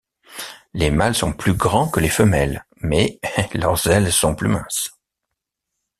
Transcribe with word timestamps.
Les 0.73 0.89
mâles 0.89 1.13
sont 1.13 1.31
plus 1.31 1.53
grands 1.53 1.87
que 1.87 1.99
les 1.99 2.09
femelles, 2.09 2.65
mais 2.77 3.19
leurs 3.53 3.85
ailes 3.85 4.11
sont 4.11 4.33
plus 4.33 4.49
minces. 4.49 4.97